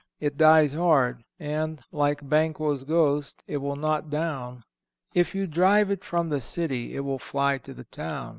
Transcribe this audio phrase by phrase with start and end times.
[0.19, 4.63] It dies hard and, like Banquo's ghost, it will not down.
[5.13, 8.29] If you drive it from the city, it will fly to the town.